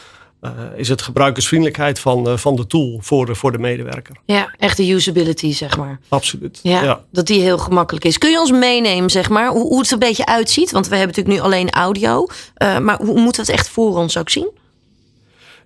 Uh, 0.43 0.51
is 0.77 0.89
het 0.89 1.03
gebruikersvriendelijkheid 1.03 1.99
van, 1.99 2.39
van 2.39 2.57
de 2.57 2.67
tool 2.67 2.99
voor 3.01 3.27
de, 3.27 3.35
voor 3.35 3.53
de 3.53 3.59
medewerker. 3.59 4.17
Ja, 4.25 4.55
echte 4.59 4.91
usability, 4.91 5.53
zeg 5.53 5.77
maar. 5.77 6.01
Absoluut. 6.09 6.61
Ja, 6.63 6.83
ja, 6.83 7.01
dat 7.13 7.27
die 7.27 7.41
heel 7.41 7.59
gemakkelijk 7.59 8.05
is. 8.05 8.19
Kun 8.19 8.31
je 8.31 8.41
ons 8.41 8.51
meenemen, 8.51 9.11
zeg 9.11 9.29
maar, 9.29 9.49
hoe, 9.49 9.63
hoe 9.63 9.79
het 9.79 9.87
er 9.87 9.93
een 9.93 9.99
beetje 9.99 10.27
uitziet? 10.27 10.71
Want 10.71 10.89
we 10.89 10.97
hebben 10.97 11.17
natuurlijk 11.17 11.43
nu 11.43 11.47
alleen 11.47 11.71
audio. 11.71 12.27
maar 12.59 12.99
hoe 13.03 13.21
moeten 13.21 13.45
we 13.45 13.51
het 13.51 13.61
echt 13.61 13.69
voor 13.69 13.97
ons 13.97 14.17
ook 14.17 14.31
zien? 14.31 14.51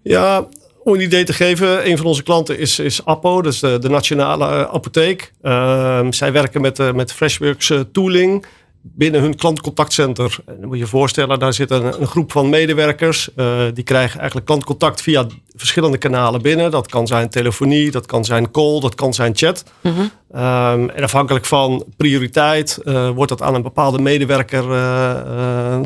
Ja, 0.03 0.47
om 0.85 0.95
een 0.95 1.01
idee 1.01 1.25
te 1.25 1.33
geven, 1.33 1.91
een 1.91 1.97
van 1.97 2.07
onze 2.07 2.23
klanten 2.23 2.59
is, 2.59 2.79
is 2.79 3.05
Appo, 3.05 3.43
dus 3.43 3.61
de, 3.61 3.79
de 3.79 3.89
nationale 3.89 4.47
uh, 4.47 4.61
apotheek. 4.61 5.33
Uh, 5.43 6.07
zij 6.11 6.33
werken 6.33 6.61
met, 6.61 6.79
uh, 6.79 6.93
met 6.93 7.13
Freshworks 7.13 7.71
uh, 7.71 7.81
tooling 7.93 8.47
binnen 8.83 9.21
hun 9.21 9.37
klantcontactcenter. 9.37 10.39
En 10.47 10.57
dan 10.59 10.67
moet 10.69 10.77
je 10.77 10.83
je 10.83 10.91
voorstellen, 10.91 11.39
daar 11.39 11.53
zit 11.53 11.71
een, 11.71 12.01
een 12.01 12.07
groep 12.07 12.33
van 12.33 12.49
medewerkers. 12.49 13.29
die 13.75 13.85
krijgen 13.85 14.19
eigenlijk 14.19 14.47
klantcontact 14.47 15.03
via 15.03 15.27
verschillende 15.55 15.99
kanalen 15.99 16.43
binnen. 16.43 16.71
Dat 16.71 16.89
kan 16.89 17.07
zijn 17.07 17.29
telefonie, 17.29 17.91
dat 17.91 18.07
kan 18.07 18.25
zijn 18.25 18.51
call, 18.51 18.81
dat 18.81 18.95
kan 18.95 19.15
zijn 19.15 19.37
chat. 19.37 19.65
Mm 19.81 19.93
-hmm. 19.93 20.11
um, 20.43 20.91
en 20.91 21.03
afhankelijk 21.03 21.45
van 21.45 21.85
prioriteit 21.97 22.79
wordt 23.15 23.29
dat 23.29 23.43
aan 23.43 23.55
een 23.55 23.63
bepaalde 23.63 23.99
medewerker 23.99 24.65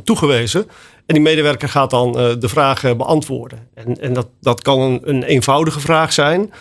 toegewezen. 0.04 0.66
En 1.08 1.14
die 1.14 1.22
medewerker 1.22 1.69
gaat 1.69 1.90
dan 1.90 2.08
uh, 2.08 2.32
de 2.38 2.49
vragen 2.49 2.96
beantwoorden. 2.96 3.69
En, 3.75 4.00
en 4.00 4.12
dat, 4.12 4.28
dat 4.40 4.62
kan 4.62 4.81
een, 4.81 5.00
een 5.02 5.22
eenvoudige 5.22 5.81
vraag 5.81 6.12
zijn. 6.12 6.52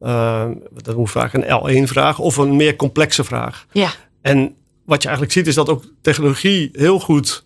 Uh, 0.00 0.44
dat 0.82 0.96
moet 0.96 1.10
vaak 1.10 1.32
een 1.32 1.84
L1-vraag 1.84 2.18
of 2.18 2.36
een 2.36 2.56
meer 2.56 2.76
complexe 2.76 3.24
vraag. 3.24 3.66
Ja. 3.72 3.90
En 4.22 4.54
wat 4.84 5.02
je 5.02 5.08
eigenlijk 5.08 5.36
ziet 5.36 5.46
is 5.46 5.54
dat 5.54 5.68
ook 5.68 5.84
technologie 6.02 6.68
heel 6.72 7.00
goed 7.00 7.44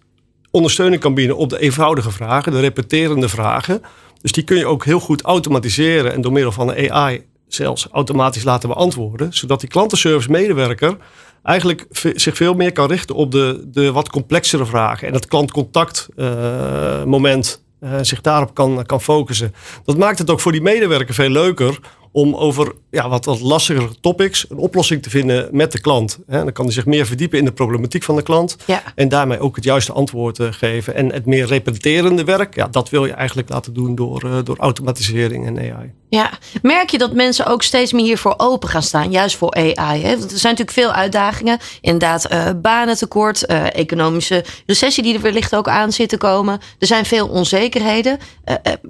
ondersteuning 0.51 1.01
kan 1.01 1.15
bieden 1.15 1.37
op 1.37 1.49
de 1.49 1.61
eenvoudige 1.61 2.11
vragen, 2.11 2.53
de 2.53 2.61
repeterende 2.61 3.29
vragen. 3.29 3.83
Dus 4.21 4.33
die 4.33 4.45
kun 4.45 4.57
je 4.57 4.67
ook 4.67 4.85
heel 4.85 5.01
goed 5.01 5.23
automatiseren 5.23 6.13
en 6.13 6.21
door 6.21 6.33
middel 6.33 6.53
van 6.53 6.67
de 6.67 6.93
AI 6.93 7.25
zelfs 7.49 7.89
automatisch 7.93 8.45
laten 8.45 8.69
beantwoorden. 8.69 9.33
Zodat 9.33 9.61
die 9.61 9.69
klantenservice 9.69 10.31
medewerker 10.31 10.97
eigenlijk 11.43 11.87
zich 12.15 12.37
veel 12.37 12.55
meer 12.55 12.73
kan 12.73 12.89
richten 12.89 13.15
op 13.15 13.33
de, 13.33 13.65
de 13.67 13.93
wat 13.93 14.11
complexere 14.11 14.67
vragen. 14.67 15.09
En 15.09 15.15
het 15.15 15.27
klantcontactmoment 15.27 17.63
uh, 17.81 17.93
uh, 17.93 17.99
zich 18.03 18.21
daarop 18.21 18.55
kan, 18.55 18.87
kan 18.87 19.01
focussen. 19.01 19.55
Dat 19.85 19.97
maakt 19.97 20.19
het 20.19 20.31
ook 20.31 20.41
voor 20.41 20.53
die 20.53 20.63
medewerker 20.63 21.15
veel 21.15 21.31
leuker 21.31 21.79
om 22.13 22.35
over 22.35 22.73
ja, 22.91 23.09
wat, 23.09 23.25
wat 23.25 23.41
lastigere 23.41 23.89
topics 24.01 24.47
een 24.49 24.57
oplossing 24.57 25.03
te 25.03 25.11
vinden 25.11 25.49
met 25.53 25.73
de 25.73 25.81
klant. 25.81 26.19
He, 26.27 26.39
dan 26.39 26.53
kan 26.53 26.65
hij 26.65 26.75
zich 26.75 26.87
meer 26.87 27.07
verdiepen 27.07 27.39
in 27.39 27.45
de 27.45 27.53
problematiek 27.53 28.03
van 28.03 28.17
de 28.17 28.23
klant. 28.23 28.57
Ja. 28.67 28.83
En 28.95 29.09
daarmee 29.09 29.39
ook 29.39 29.57
het 29.57 29.65
juiste 29.65 29.93
antwoord 29.93 30.39
uh, 30.39 30.49
geven. 30.51 30.95
En 30.95 31.13
het 31.13 31.27
meer 31.27 31.47
repeterende 31.47 32.25
werk, 32.25 32.55
ja, 32.55 32.69
dat 32.69 32.89
wil 32.89 33.07
je 33.07 33.13
eigenlijk 33.13 33.49
laten 33.49 33.75
doen 33.75 33.95
door, 33.95 34.25
uh, 34.25 34.39
door 34.45 34.57
automatisering 34.59 35.47
en 35.47 35.59
AI. 35.59 35.93
Ja, 36.09 36.31
merk 36.63 36.91
je 36.91 36.99
dat 36.99 37.13
mensen 37.13 37.47
ook 37.47 37.63
steeds 37.63 37.93
meer 37.93 38.05
hiervoor 38.05 38.35
open 38.37 38.69
gaan 38.69 38.83
staan, 38.83 39.11
juist 39.11 39.37
voor 39.37 39.55
AI? 39.55 40.03
Hè? 40.03 40.19
Want 40.19 40.33
er 40.33 40.39
zijn 40.39 40.57
natuurlijk 40.57 40.71
veel 40.71 40.93
uitdagingen. 40.93 41.59
Inderdaad, 41.81 42.33
uh, 42.33 42.51
banentekort, 42.57 43.47
economische 43.47 44.45
recessie 44.67 45.03
die 45.03 45.15
er 45.15 45.21
wellicht 45.21 45.55
ook 45.55 45.69
aan 45.69 45.93
zit 45.93 46.09
te 46.09 46.17
komen. 46.17 46.61
Er 46.79 46.87
zijn 46.87 47.05
veel 47.05 47.29
onzekerheden. 47.29 48.19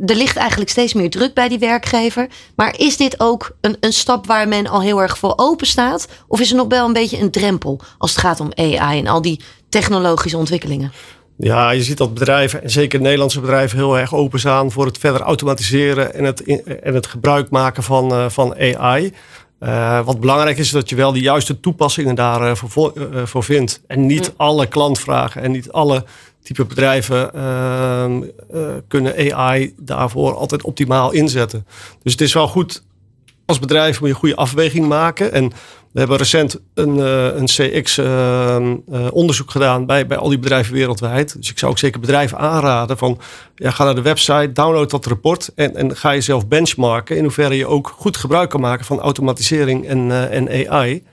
er 0.07 0.17
ligt 0.17 0.37
eigenlijk 0.37 0.71
steeds 0.71 0.95
meer 0.95 1.11
druk 1.11 1.35
bij 1.35 1.49
die 1.49 1.59
werkgever. 1.59 2.29
Maar 2.55 2.75
is 2.79 2.97
dit 2.97 3.21
ook 3.21 3.57
een, 3.61 3.77
een 3.81 3.90
stap 3.93 4.27
waar 4.27 4.49
men 4.49 4.67
al 4.67 4.83
heel 4.83 5.03
erg 5.03 5.19
voor 5.19 5.33
open 5.37 5.67
staat? 5.67 6.09
Of 6.29 6.41
is 6.41 6.51
er 6.51 6.57
nog 6.57 6.69
wel 6.69 6.87
een 6.87 6.93
beetje 6.93 7.21
een 7.21 7.31
drempel 7.31 7.81
als 7.99 8.11
het 8.11 8.21
gaat 8.21 8.41
om 8.41 8.53
AI 8.55 8.99
en 8.99 9.07
al 9.07 9.23
die 9.23 9.41
technologische 9.69 10.37
ontwikkelingen? 10.37 10.93
Ja, 11.43 11.71
je 11.71 11.83
ziet 11.83 11.99
dat 11.99 12.15
bedrijven, 12.15 12.63
en 12.63 12.71
zeker 12.71 13.01
Nederlandse 13.01 13.41
bedrijven, 13.41 13.79
heel 13.79 13.99
erg 13.99 14.15
open 14.15 14.39
staan 14.39 14.71
voor 14.71 14.87
het 14.87 14.99
verder 14.99 15.21
automatiseren 15.21 16.15
en 16.15 16.25
het, 16.25 16.43
en 16.83 16.95
het 16.95 17.07
gebruik 17.07 17.51
maken 17.51 17.83
van, 17.83 18.13
uh, 18.13 18.29
van 18.29 18.55
AI. 18.59 19.13
Uh, 19.61 20.05
wat 20.05 20.21
belangrijk 20.21 20.59
is, 20.59 20.67
is 20.67 20.73
dat 20.73 20.89
je 20.89 20.97
wel 20.97 21.13
de 21.13 21.21
juiste 21.21 21.61
toepassingen 21.61 22.15
daarvoor 22.15 22.93
uh, 22.95 23.05
voor 23.25 23.45
vindt. 23.45 23.81
En 23.87 24.07
niet 24.07 24.27
ja. 24.27 24.33
alle 24.37 24.67
klantvragen 24.67 25.43
en 25.43 25.51
niet 25.51 25.73
alle 25.73 26.05
type 26.43 26.65
bedrijven 26.65 27.31
kunnen 28.89 29.35
AI 29.35 29.75
daarvoor 29.79 30.35
altijd 30.35 30.63
optimaal 30.63 31.11
inzetten. 31.11 31.67
Dus 32.03 32.13
het 32.13 32.21
is 32.21 32.33
wel 32.33 32.49
goed 32.49 32.83
als 33.51 33.59
bedrijf 33.59 34.01
moet 34.01 34.09
je 34.09 34.15
een 34.15 34.21
goede 34.21 34.37
afweging 34.37 34.89
maken. 34.89 35.33
En 35.33 35.53
we 35.93 35.99
hebben 35.99 36.17
recent 36.17 36.61
een, 36.75 36.97
uh, 36.97 37.25
een 37.25 37.45
CX-onderzoek 37.45 39.49
uh, 39.49 39.53
uh, 39.53 39.53
gedaan 39.53 39.87
bij, 39.87 40.07
bij 40.07 40.17
al 40.17 40.29
die 40.29 40.39
bedrijven 40.39 40.75
wereldwijd. 40.75 41.37
Dus 41.37 41.51
ik 41.51 41.59
zou 41.59 41.71
ook 41.71 41.79
zeker 41.79 42.01
bedrijven 42.01 42.39
aanraden 42.39 42.99
van 42.99 43.19
ja, 43.55 43.71
ga 43.71 43.85
naar 43.85 43.95
de 43.95 44.03
website, 44.03 44.53
download 44.53 44.91
dat 44.91 45.07
rapport 45.07 45.51
en, 45.55 45.77
en 45.77 45.97
ga 45.97 46.13
jezelf 46.13 46.49
benchmarken 46.49 47.17
in 47.17 47.23
hoeverre 47.23 47.57
je 47.57 47.67
ook 47.67 47.95
goed 47.97 48.17
gebruik 48.17 48.51
kan 48.51 48.61
maken 48.61 48.85
van 48.85 49.01
automatisering 49.01 49.87
en, 49.87 50.31
en 50.31 50.69
AI. 50.69 51.05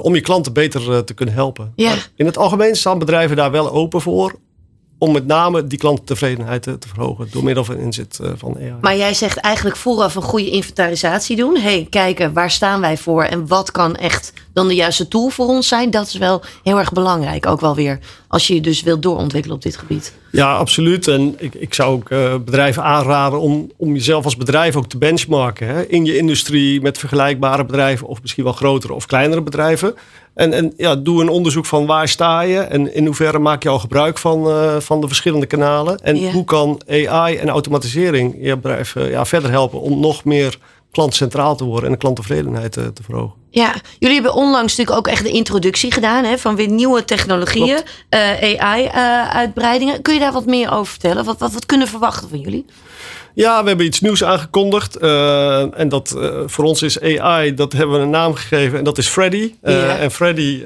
om 0.00 0.14
je 0.14 0.20
klanten 0.20 0.52
beter 0.52 1.04
te 1.04 1.14
kunnen 1.14 1.34
helpen. 1.34 1.72
Ja. 1.76 1.94
In 2.16 2.26
het 2.26 2.38
algemeen 2.38 2.76
staan 2.76 2.98
bedrijven 2.98 3.36
daar 3.36 3.50
wel 3.50 3.70
open 3.70 4.00
voor 4.00 4.34
om 5.02 5.12
met 5.12 5.26
name 5.26 5.66
die 5.66 5.78
klanttevredenheid 5.78 6.62
te, 6.62 6.76
verhogen 6.88 7.28
door 7.30 7.44
middel 7.44 7.64
van 7.64 7.76
inzet 7.76 8.18
uh, 8.22 8.30
van 8.36 8.56
AI. 8.56 8.74
Maar 8.80 8.96
jij 8.96 9.14
zegt 9.14 9.36
eigenlijk 9.36 9.76
vooraf 9.76 10.14
een 10.14 10.22
goede 10.22 10.50
inventarisatie 10.50 11.36
doen. 11.36 11.56
hey, 11.56 11.86
kijken 11.90 12.32
waar 12.32 12.50
staan 12.50 12.80
wij 12.80 12.96
voor 12.96 13.22
en 13.22 13.46
wat 13.46 13.70
kan 13.70 13.96
echt 13.96 14.32
dan 14.52 14.68
de 14.68 14.74
juiste 14.74 15.08
tool 15.08 15.28
voor 15.28 15.46
ons 15.46 15.68
zijn. 15.68 15.90
Dat 15.90 16.06
is 16.06 16.16
wel 16.16 16.42
heel 16.62 16.78
erg 16.78 16.92
belangrijk 16.92 17.46
ook 17.46 17.60
wel 17.60 17.74
weer 17.74 17.98
als 18.28 18.46
je 18.46 18.54
je 18.54 18.60
dus 18.60 18.82
wilt 18.82 19.02
doorontwikkelen 19.02 19.56
op 19.56 19.62
dit 19.62 19.76
gebied. 19.76 20.12
Ja, 20.32 20.56
absoluut. 20.56 21.08
En 21.08 21.34
ik, 21.38 21.54
ik 21.54 21.74
zou 21.74 21.94
ook 21.94 22.10
uh, 22.10 22.34
bedrijven 22.44 22.82
aanraden 22.82 23.40
om, 23.40 23.70
om 23.76 23.92
jezelf 23.92 24.24
als 24.24 24.36
bedrijf 24.36 24.76
ook 24.76 24.88
te 24.88 24.98
benchmarken. 24.98 25.66
Hè? 25.66 25.86
In 25.86 26.04
je 26.04 26.16
industrie 26.16 26.80
met 26.80 26.98
vergelijkbare 26.98 27.64
bedrijven 27.64 28.06
of 28.06 28.20
misschien 28.20 28.44
wel 28.44 28.52
grotere 28.52 28.92
of 28.92 29.06
kleinere 29.06 29.42
bedrijven. 29.42 29.94
En, 30.34 30.52
en 30.52 30.72
ja, 30.76 30.96
doe 30.96 31.22
een 31.22 31.28
onderzoek 31.28 31.66
van 31.66 31.86
waar 31.86 32.08
sta 32.08 32.40
je 32.40 32.58
en 32.58 32.94
in 32.94 33.06
hoeverre 33.06 33.38
maak 33.38 33.62
je 33.62 33.68
al 33.68 33.78
gebruik 33.78 34.18
van, 34.18 34.46
uh, 34.46 34.76
van 34.76 35.00
de 35.00 35.06
verschillende 35.06 35.46
kanalen. 35.46 35.98
En 35.98 36.30
hoe 36.32 36.44
kan 36.44 36.80
AI 36.88 37.36
en 37.36 37.48
automatisering 37.48 38.36
je 38.40 38.56
bedrijf 38.56 38.94
uh, 38.94 39.10
ja, 39.10 39.24
verder 39.24 39.50
helpen 39.50 39.80
om 39.80 40.00
nog 40.00 40.24
meer 40.24 40.58
klantcentraal 40.92 41.56
te 41.56 41.64
worden 41.64 41.84
en 41.84 41.92
de 41.92 41.98
klanttevredenheid 41.98 42.72
te, 42.72 42.92
te 42.92 43.02
verhogen. 43.02 43.40
Ja, 43.50 43.74
jullie 43.98 44.14
hebben 44.14 44.34
onlangs 44.34 44.76
natuurlijk 44.76 44.98
ook 44.98 45.12
echt 45.12 45.22
de 45.22 45.30
introductie 45.30 45.92
gedaan 45.92 46.24
hè, 46.24 46.38
van 46.38 46.56
weer 46.56 46.68
nieuwe 46.68 47.04
technologieën, 47.04 47.78
uh, 48.10 48.60
AI-uitbreidingen. 48.60 50.02
Kun 50.02 50.14
je 50.14 50.20
daar 50.20 50.32
wat 50.32 50.46
meer 50.46 50.72
over 50.72 50.86
vertellen? 50.86 51.24
Wat, 51.24 51.38
wat, 51.38 51.52
wat 51.52 51.66
kunnen 51.66 51.86
we 51.86 51.92
verwachten 51.92 52.28
van 52.28 52.40
jullie? 52.40 52.64
Ja, 53.34 53.62
we 53.62 53.68
hebben 53.68 53.86
iets 53.86 54.00
nieuws 54.00 54.24
aangekondigd. 54.24 55.02
Uh, 55.02 55.78
en 55.78 55.88
dat 55.88 56.14
uh, 56.16 56.40
voor 56.46 56.64
ons 56.64 56.82
is 56.82 57.00
AI, 57.00 57.54
dat 57.54 57.72
hebben 57.72 57.96
we 57.96 58.02
een 58.02 58.10
naam 58.10 58.34
gegeven 58.34 58.78
en 58.78 58.84
dat 58.84 58.98
is 58.98 59.08
Freddy. 59.08 59.54
Uh, 59.62 59.74
yeah. 59.74 60.02
En 60.02 60.10
Freddy 60.10 60.62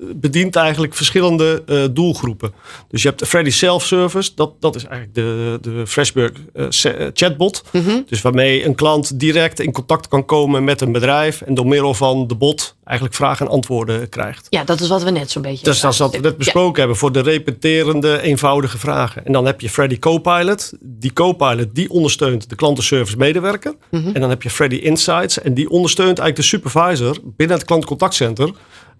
bedient 0.00 0.56
eigenlijk 0.56 0.94
verschillende 0.94 1.62
uh, 1.66 1.84
doelgroepen. 1.90 2.52
Dus 2.88 3.02
je 3.02 3.08
hebt 3.08 3.20
de 3.20 3.26
Freddy 3.26 3.50
Self-Service, 3.50 4.30
dat, 4.34 4.60
dat 4.60 4.74
is 4.74 4.84
eigenlijk 4.84 5.14
de, 5.14 5.58
de 5.60 5.86
Freshburg 5.86 6.32
uh, 6.54 6.66
chatbot. 7.12 7.62
Mm 7.72 7.82
-hmm. 7.84 8.04
Dus 8.06 8.22
waarmee 8.22 8.64
een 8.64 8.74
klant 8.74 9.20
direct 9.20 9.60
in 9.60 9.72
contact 9.72 10.08
kan 10.08 10.24
komen 10.24 10.64
met 10.64 10.80
een 10.80 10.92
bedrijf 10.92 11.40
en 11.40 11.54
door 11.54 11.66
middel 11.66 11.94
van 11.94 12.26
de 12.26 12.34
bot 12.34 12.76
eigenlijk 12.84 13.16
vragen 13.16 13.46
en 13.46 13.52
antwoorden 13.52 14.08
krijgt. 14.08 14.46
Ja, 14.50 14.64
dat 14.64 14.80
is 14.80 14.88
wat 14.88 15.02
we 15.02 15.10
net 15.10 15.30
zo'n 15.30 15.42
beetje. 15.42 15.64
Dus 15.64 15.80
dat 15.80 15.92
is 15.92 15.98
wat 15.98 16.12
we 16.12 16.18
net 16.18 16.36
besproken 16.36 16.72
ja. 16.72 16.78
hebben 16.78 16.96
voor 16.96 17.12
de 17.12 17.20
repeterende, 17.20 18.20
eenvoudige 18.22 18.78
vragen. 18.78 19.26
En 19.26 19.32
dan 19.32 19.46
heb 19.46 19.60
je 19.60 19.70
Freddy 19.70 19.98
Copilot. 19.98 20.72
Die 20.80 21.12
Copilot 21.12 21.74
die 21.74 21.90
ondersteunt 21.90 22.48
de 22.48 22.56
klantenservice 22.56 23.16
medewerker. 23.16 23.74
Mm 23.90 24.02
-hmm. 24.02 24.14
En 24.14 24.20
dan 24.20 24.30
heb 24.30 24.42
je 24.42 24.50
Freddy 24.50 24.76
Insights 24.76 25.40
en 25.40 25.54
die 25.54 25.70
ondersteunt 25.70 26.18
eigenlijk 26.18 26.36
de 26.36 26.56
supervisor 26.56 27.16
binnen 27.36 27.56
het 27.56 27.66
klantcontactcenter. 27.66 28.50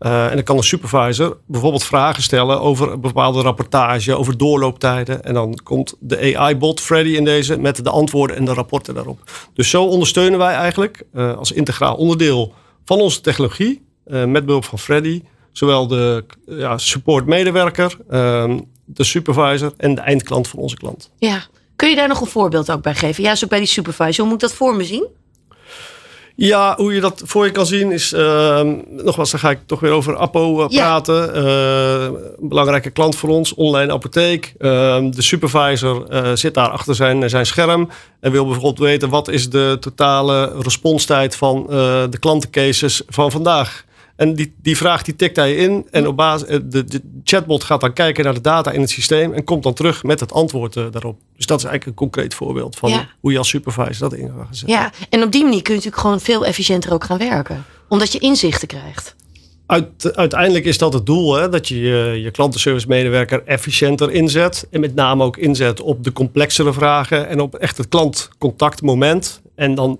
Uh, 0.00 0.26
en 0.26 0.34
dan 0.34 0.42
kan 0.42 0.56
een 0.56 0.62
supervisor 0.62 1.36
bijvoorbeeld 1.46 1.84
vragen 1.84 2.22
stellen 2.22 2.60
over 2.60 2.92
een 2.92 3.00
bepaalde 3.00 3.40
rapportage, 3.40 4.14
over 4.14 4.38
doorlooptijden. 4.38 5.24
En 5.24 5.34
dan 5.34 5.60
komt 5.62 5.94
de 6.00 6.36
AI-bot 6.36 6.80
Freddy 6.80 7.10
in 7.10 7.24
deze 7.24 7.58
met 7.58 7.84
de 7.84 7.90
antwoorden 7.90 8.36
en 8.36 8.44
de 8.44 8.54
rapporten 8.54 8.94
daarop. 8.94 9.48
Dus 9.54 9.70
zo 9.70 9.84
ondersteunen 9.84 10.38
wij 10.38 10.54
eigenlijk 10.54 11.02
uh, 11.14 11.36
als 11.36 11.52
integraal 11.52 11.96
onderdeel 11.96 12.52
van 12.84 13.00
onze 13.00 13.20
technologie, 13.20 13.82
uh, 14.06 14.24
met 14.24 14.46
behulp 14.46 14.64
van 14.64 14.78
Freddy, 14.78 15.22
zowel 15.52 15.86
de 15.86 16.24
ja, 16.46 16.78
support 16.78 17.26
medewerker, 17.26 17.96
de 18.84 19.04
supervisor 19.04 19.72
en 19.76 19.94
de 19.94 20.00
eindklant 20.00 20.48
van 20.48 20.58
onze 20.58 20.76
klant. 20.76 21.10
Ja, 21.18 21.46
kun 21.76 21.88
je 21.88 21.96
daar 21.96 22.08
nog 22.08 22.20
een 22.20 22.26
voorbeeld 22.26 22.70
ook 22.70 22.82
bij 22.82 22.94
geven? 22.94 23.22
Ja, 23.22 23.34
zo 23.34 23.46
bij 23.46 23.58
die 23.58 23.68
supervisor. 23.68 24.24
Hoe 24.24 24.32
moet 24.32 24.42
ik 24.42 24.48
dat 24.48 24.58
voor 24.58 24.76
me 24.76 24.84
zien? 24.84 25.06
Ja, 26.40 26.74
hoe 26.76 26.94
je 26.94 27.00
dat 27.00 27.22
voor 27.24 27.44
je 27.44 27.50
kan 27.50 27.66
zien 27.66 27.92
is, 27.92 28.12
uh, 28.12 28.60
nogmaals, 28.88 29.30
dan 29.30 29.40
ga 29.40 29.50
ik 29.50 29.58
toch 29.66 29.80
weer 29.80 29.90
over 29.90 30.16
Appo 30.16 30.62
uh, 30.62 30.66
praten. 30.66 31.14
Ja. 31.14 31.42
Uh, 31.42 32.02
een 32.40 32.48
belangrijke 32.48 32.90
klant 32.90 33.16
voor 33.16 33.28
ons, 33.28 33.54
online 33.54 33.92
apotheek. 33.92 34.54
Ehm, 34.58 35.10
de 35.10 35.22
supervisor 35.22 36.08
eh, 36.08 36.30
zit 36.34 36.54
daar 36.54 36.68
achter 36.68 36.94
zijn, 36.94 37.30
zijn 37.30 37.46
scherm 37.46 37.88
en 38.20 38.32
wil 38.32 38.44
bijvoorbeeld 38.44 38.78
weten 38.78 39.08
wat 39.08 39.28
is 39.28 39.50
de 39.50 39.76
totale 39.80 40.52
responstijd 40.62 41.36
van 41.36 41.66
de 42.10 42.18
klantencases 42.20 43.02
van 43.06 43.30
vandaag. 43.30 43.84
En 44.18 44.34
die, 44.34 44.54
die 44.62 44.76
vraag 44.76 45.02
die 45.02 45.16
tikt 45.16 45.36
hij 45.36 45.54
in. 45.54 45.86
En 45.90 46.06
op 46.06 46.16
basis, 46.16 46.48
de, 46.48 46.84
de 46.84 47.02
chatbot 47.24 47.64
gaat 47.64 47.80
dan 47.80 47.92
kijken 47.92 48.24
naar 48.24 48.34
de 48.34 48.40
data 48.40 48.70
in 48.70 48.80
het 48.80 48.90
systeem. 48.90 49.32
En 49.32 49.44
komt 49.44 49.62
dan 49.62 49.74
terug 49.74 50.02
met 50.02 50.20
het 50.20 50.32
antwoord 50.32 50.76
uh, 50.76 50.84
daarop. 50.90 51.18
Dus 51.36 51.46
dat 51.46 51.58
is 51.58 51.64
eigenlijk 51.64 51.86
een 51.86 52.08
concreet 52.08 52.34
voorbeeld 52.34 52.76
van 52.76 52.90
ja. 52.90 53.08
hoe 53.20 53.32
je 53.32 53.38
als 53.38 53.48
supervisor 53.48 54.08
dat 54.08 54.18
in 54.18 54.32
gaat 54.38 54.46
zetten. 54.50 54.78
Ja, 54.78 54.92
en 55.10 55.22
op 55.22 55.32
die 55.32 55.44
manier 55.44 55.62
kun 55.62 55.72
je 55.72 55.78
natuurlijk 55.78 56.02
gewoon 56.02 56.20
veel 56.20 56.46
efficiënter 56.46 56.92
ook 56.92 57.04
gaan 57.04 57.18
werken. 57.18 57.64
Omdat 57.88 58.12
je 58.12 58.18
inzichten 58.18 58.68
krijgt. 58.68 59.16
Uit, 59.66 60.16
uiteindelijk 60.16 60.64
is 60.64 60.78
dat 60.78 60.92
het 60.92 61.06
doel, 61.06 61.34
hè, 61.34 61.48
dat 61.48 61.68
je 61.68 61.80
je, 61.80 62.20
je 62.22 62.30
klantenservice 62.30 62.86
medewerker 62.88 63.42
efficiënter 63.44 64.10
inzet. 64.10 64.66
En 64.70 64.80
met 64.80 64.94
name 64.94 65.24
ook 65.24 65.36
inzet 65.36 65.80
op 65.80 66.04
de 66.04 66.12
complexere 66.12 66.72
vragen 66.72 67.28
en 67.28 67.40
op 67.40 67.54
echt 67.54 67.76
het 67.76 67.88
klantcontactmoment. 67.88 69.40
En 69.54 69.74
dan 69.74 69.98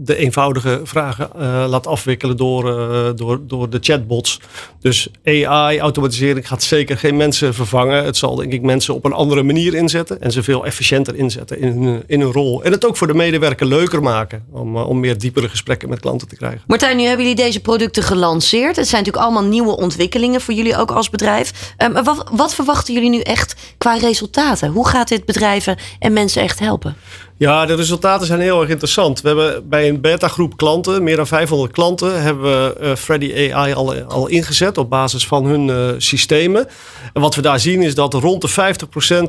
de 0.00 0.16
eenvoudige 0.16 0.80
vragen 0.84 1.30
uh, 1.36 1.64
laat 1.68 1.86
afwikkelen 1.86 2.36
door, 2.36 2.80
uh, 2.80 3.08
door, 3.16 3.40
door 3.46 3.70
de 3.70 3.78
chatbots. 3.80 4.40
Dus 4.80 5.08
AI, 5.24 5.78
automatisering 5.78 6.48
gaat 6.48 6.62
zeker 6.62 6.98
geen 6.98 7.16
mensen 7.16 7.54
vervangen. 7.54 8.04
Het 8.04 8.16
zal 8.16 8.34
denk 8.34 8.52
ik 8.52 8.62
mensen 8.62 8.94
op 8.94 9.04
een 9.04 9.12
andere 9.12 9.42
manier 9.42 9.74
inzetten 9.74 10.20
en 10.20 10.32
ze 10.32 10.42
veel 10.42 10.66
efficiënter 10.66 11.16
inzetten 11.16 11.60
in 11.60 11.82
hun, 11.82 12.02
in 12.06 12.20
hun 12.20 12.32
rol. 12.32 12.64
En 12.64 12.72
het 12.72 12.86
ook 12.86 12.96
voor 12.96 13.06
de 13.06 13.14
medewerker 13.14 13.66
leuker 13.66 14.02
maken 14.02 14.44
om, 14.52 14.76
om 14.76 15.00
meer 15.00 15.18
diepere 15.18 15.48
gesprekken 15.48 15.88
met 15.88 16.00
klanten 16.00 16.28
te 16.28 16.36
krijgen. 16.36 16.62
Martijn, 16.66 16.96
nu 16.96 17.02
hebben 17.02 17.26
jullie 17.26 17.42
deze 17.44 17.60
producten 17.60 18.02
gelanceerd. 18.02 18.76
Het 18.76 18.88
zijn 18.88 19.04
natuurlijk 19.04 19.30
allemaal 19.30 19.50
nieuwe 19.50 19.76
ontwikkelingen 19.76 20.40
voor 20.40 20.54
jullie 20.54 20.76
ook 20.76 20.90
als 20.90 21.10
bedrijf. 21.10 21.74
Um, 21.78 22.04
wat, 22.04 22.28
wat 22.32 22.54
verwachten 22.54 22.94
jullie 22.94 23.10
nu 23.10 23.20
echt 23.20 23.54
qua 23.78 23.96
resultaten? 23.96 24.70
Hoe 24.70 24.88
gaat 24.88 25.08
dit 25.08 25.24
bedrijven 25.24 25.76
en 25.98 26.12
mensen 26.12 26.42
echt 26.42 26.58
helpen? 26.58 26.96
Ja, 27.38 27.66
de 27.66 27.74
resultaten 27.74 28.26
zijn 28.26 28.40
heel 28.40 28.60
erg 28.60 28.70
interessant. 28.70 29.20
We 29.20 29.28
hebben 29.28 29.68
bij 29.68 29.88
een 29.88 30.00
beta-groep 30.00 30.56
klanten, 30.56 31.02
meer 31.02 31.16
dan 31.16 31.26
500 31.26 31.72
klanten, 31.72 32.22
hebben 32.22 32.44
we 32.44 32.76
uh, 32.82 32.94
Freddy 32.94 33.52
AI 33.52 33.72
al, 33.72 33.94
al 33.94 34.26
ingezet 34.26 34.78
op 34.78 34.90
basis 34.90 35.26
van 35.26 35.44
hun 35.44 35.68
uh, 35.68 35.88
systemen. 35.98 36.68
En 37.12 37.20
wat 37.20 37.34
we 37.34 37.42
daar 37.42 37.60
zien 37.60 37.82
is 37.82 37.94
dat 37.94 38.14
rond 38.14 38.42
de 38.42 38.74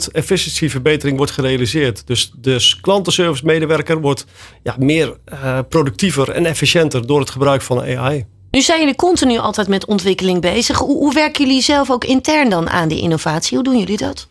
50% 0.07 0.11
efficiëntieverbetering 0.11 1.17
wordt 1.17 1.31
gerealiseerd. 1.31 2.07
Dus 2.07 2.31
de 2.35 2.75
klantenservice 2.81 3.45
medewerker 3.45 4.01
wordt 4.01 4.25
ja, 4.63 4.75
meer 4.79 5.17
uh, 5.33 5.59
productiever 5.69 6.29
en 6.29 6.45
efficiënter 6.45 7.07
door 7.07 7.19
het 7.19 7.29
gebruik 7.29 7.61
van 7.61 7.81
AI. 7.81 8.25
Nu 8.51 8.61
zijn 8.61 8.79
jullie 8.79 8.95
continu 8.95 9.37
altijd 9.37 9.67
met 9.67 9.85
ontwikkeling 9.85 10.41
bezig. 10.41 10.77
Hoe, 10.77 10.97
hoe 10.97 11.13
werken 11.13 11.45
jullie 11.45 11.61
zelf 11.61 11.91
ook 11.91 12.05
intern 12.05 12.49
dan 12.49 12.69
aan 12.69 12.87
die 12.87 13.01
innovatie? 13.01 13.57
Hoe 13.57 13.65
doen 13.65 13.77
jullie 13.77 13.97
dat? 13.97 14.27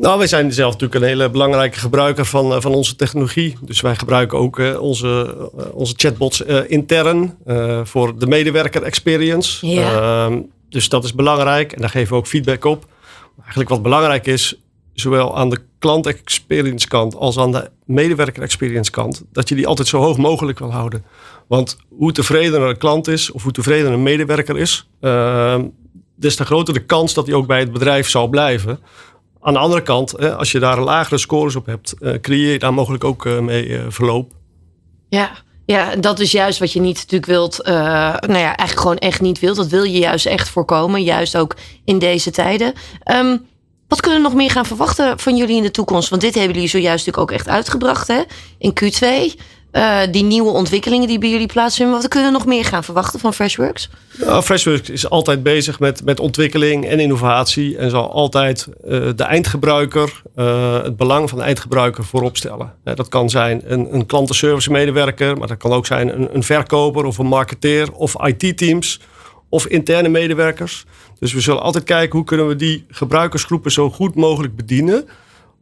Nou, 0.00 0.18
wij 0.18 0.26
zijn 0.26 0.52
zelf 0.52 0.72
natuurlijk 0.72 1.00
een 1.00 1.08
hele 1.08 1.30
belangrijke 1.30 1.78
gebruiker 1.78 2.24
van, 2.24 2.62
van 2.62 2.74
onze 2.74 2.96
technologie. 2.96 3.56
Dus 3.60 3.80
wij 3.80 3.96
gebruiken 3.96 4.38
ook 4.38 4.58
uh, 4.58 4.80
onze, 4.80 5.34
uh, 5.58 5.64
onze 5.72 5.94
chatbots 5.96 6.40
intern 6.66 7.36
voor 7.84 8.18
de 8.18 8.26
medewerker 8.26 8.82
experience. 8.82 9.66
Ja. 9.66 10.30
dus 10.68 10.88
dat 10.88 11.04
is 11.04 11.14
belangrijk 11.14 11.72
en 11.72 11.80
daar 11.80 11.90
geven 11.90 12.12
we 12.12 12.18
ook 12.18 12.26
feedback 12.26 12.64
op. 12.64 12.86
Eigenlijk 13.38 13.68
wat 13.68 13.82
belangrijk 13.82 14.26
is, 14.26 14.54
zowel 14.94 15.36
aan 15.36 15.50
de 15.50 15.58
klant 15.78 16.06
experience 16.06 16.88
kant 16.88 17.14
als 17.14 17.38
aan 17.38 17.52
de 17.52 17.70
medewerker 17.84 18.42
experience 18.42 18.90
kant, 18.90 19.24
dat 19.32 19.48
je 19.48 19.54
die 19.54 19.66
altijd 19.66 19.88
zo 19.88 19.98
hoog 19.98 20.16
mogelijk 20.16 20.58
wil 20.58 20.72
houden. 20.72 21.04
Want 21.46 21.76
hoe 21.88 22.12
tevredener 22.12 22.68
een 22.68 22.78
klant 22.78 23.08
is 23.08 23.30
of 23.30 23.42
hoe 23.42 23.52
tevredener 23.52 23.92
een 23.92 24.02
medewerker 24.02 24.58
is, 24.58 24.88
des 26.18 26.36
te 26.36 26.44
groter 26.44 26.74
de 26.74 26.84
kans 26.84 27.14
dat 27.14 27.26
hij 27.26 27.34
ook 27.34 27.46
bij 27.46 27.60
het 27.60 27.72
bedrijf 27.72 28.08
zal 28.08 28.28
blijven. 28.28 28.80
Aan 29.40 29.52
de 29.52 29.58
andere 29.58 29.82
kant, 29.82 30.18
als 30.36 30.52
je 30.52 30.58
daar 30.58 30.80
lagere 30.80 31.18
scores 31.18 31.56
op 31.56 31.66
hebt, 31.66 31.94
eh, 32.00 32.20
creëer 32.20 32.52
je 32.52 32.58
daar 32.58 32.74
mogelijk 32.74 33.04
ook 33.04 33.26
eh, 33.26 33.38
mee 33.38 33.76
eh, 33.76 33.84
verloop. 33.88 34.32
Ja, 35.08 35.30
ja, 35.66 35.96
dat 35.96 36.18
is 36.18 36.32
juist 36.32 36.58
wat 36.58 36.72
je 36.72 36.80
niet 36.80 36.96
natuurlijk 36.96 37.26
wilt. 37.26 37.60
Uh, 37.60 37.74
nou 38.20 38.38
ja, 38.38 38.56
eigenlijk 38.56 38.80
gewoon 38.80 38.96
echt 38.96 39.20
niet 39.20 39.38
wilt. 39.38 39.56
Dat 39.56 39.66
wil 39.66 39.82
je 39.82 39.98
juist 39.98 40.26
echt 40.26 40.48
voorkomen. 40.48 41.02
Juist 41.02 41.36
ook 41.36 41.56
in 41.84 41.98
deze 41.98 42.30
tijden. 42.30 42.72
Um, 43.12 43.46
wat 43.88 44.00
kunnen 44.00 44.20
we 44.20 44.28
nog 44.28 44.36
meer 44.36 44.50
gaan 44.50 44.66
verwachten 44.66 45.18
van 45.18 45.36
jullie 45.36 45.56
in 45.56 45.62
de 45.62 45.70
toekomst? 45.70 46.08
Want 46.08 46.22
dit 46.22 46.34
hebben 46.34 46.54
jullie 46.54 46.68
zojuist 46.68 47.06
natuurlijk 47.06 47.32
ook 47.32 47.38
echt 47.38 47.48
uitgebracht 47.48 48.08
hè? 48.08 48.22
in 48.58 48.72
Q2. 48.80 49.40
Uh, 49.72 50.00
die 50.10 50.22
nieuwe 50.22 50.50
ontwikkelingen 50.50 51.08
die 51.08 51.18
bij 51.18 51.28
jullie 51.28 51.46
plaatsvinden. 51.46 51.94
Wat 51.94 52.08
kunnen 52.08 52.32
we 52.32 52.38
nog 52.38 52.46
meer 52.46 52.64
gaan 52.64 52.84
verwachten 52.84 53.20
van 53.20 53.34
Freshworks? 53.34 53.90
Nou, 54.18 54.42
Freshworks 54.42 54.90
is 54.90 55.10
altijd 55.10 55.42
bezig 55.42 55.80
met, 55.80 56.04
met 56.04 56.20
ontwikkeling 56.20 56.86
en 56.86 57.00
innovatie. 57.00 57.76
En 57.76 57.90
zal 57.90 58.12
altijd 58.12 58.68
uh, 58.68 59.08
de 59.16 59.24
eindgebruiker, 59.24 60.22
uh, 60.36 60.82
het 60.82 60.96
belang 60.96 61.28
van 61.28 61.38
de 61.38 61.44
eindgebruiker 61.44 62.04
voorop 62.04 62.36
stellen. 62.36 62.74
dat 62.84 63.08
kan 63.08 63.30
zijn 63.30 63.62
een, 63.64 63.94
een 63.94 64.06
klantenservice 64.06 64.70
medewerker, 64.70 65.38
maar 65.38 65.48
dat 65.48 65.56
kan 65.56 65.72
ook 65.72 65.86
zijn 65.86 66.14
een, 66.20 66.34
een 66.34 66.42
verkoper 66.42 67.04
of 67.04 67.18
een 67.18 67.26
marketeer 67.26 67.92
of 67.92 68.26
IT-teams 68.26 69.00
of 69.48 69.66
interne 69.66 70.08
medewerkers. 70.08 70.84
Dus 71.18 71.32
we 71.32 71.40
zullen 71.40 71.62
altijd 71.62 71.84
kijken 71.84 72.16
hoe 72.16 72.26
kunnen 72.26 72.48
we 72.48 72.56
die 72.56 72.84
gebruikersgroepen 72.88 73.70
zo 73.70 73.90
goed 73.90 74.14
mogelijk 74.14 74.56
bedienen 74.56 75.08